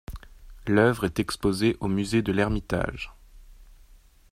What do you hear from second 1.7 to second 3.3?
au musée de l'Ermitage.